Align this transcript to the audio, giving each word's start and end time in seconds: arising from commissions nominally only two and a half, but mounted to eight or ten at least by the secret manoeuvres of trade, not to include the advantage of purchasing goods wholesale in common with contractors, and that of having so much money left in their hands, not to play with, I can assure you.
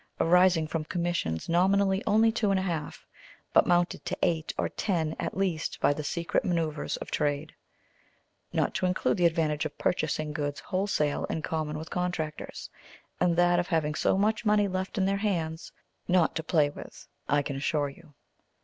arising 0.19 0.65
from 0.65 0.83
commissions 0.83 1.47
nominally 1.47 2.01
only 2.07 2.31
two 2.31 2.49
and 2.49 2.59
a 2.59 2.63
half, 2.63 3.05
but 3.53 3.67
mounted 3.67 4.03
to 4.03 4.17
eight 4.23 4.51
or 4.57 4.67
ten 4.67 5.15
at 5.19 5.37
least 5.37 5.79
by 5.79 5.93
the 5.93 6.03
secret 6.03 6.43
manoeuvres 6.43 6.97
of 6.97 7.11
trade, 7.11 7.53
not 8.51 8.73
to 8.73 8.87
include 8.87 9.15
the 9.15 9.27
advantage 9.27 9.63
of 9.63 9.77
purchasing 9.77 10.33
goods 10.33 10.59
wholesale 10.59 11.25
in 11.25 11.43
common 11.43 11.77
with 11.77 11.91
contractors, 11.91 12.67
and 13.19 13.35
that 13.35 13.59
of 13.59 13.67
having 13.67 13.93
so 13.93 14.17
much 14.17 14.43
money 14.43 14.67
left 14.67 14.97
in 14.97 15.05
their 15.05 15.17
hands, 15.17 15.71
not 16.07 16.33
to 16.35 16.41
play 16.41 16.67
with, 16.71 17.07
I 17.29 17.43
can 17.43 17.55
assure 17.55 17.87
you. 17.89 18.15